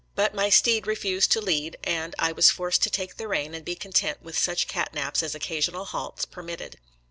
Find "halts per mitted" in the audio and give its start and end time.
5.85-6.79